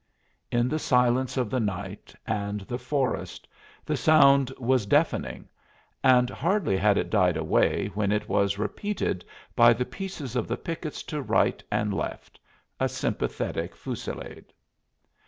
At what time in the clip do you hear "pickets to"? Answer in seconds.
10.57-11.21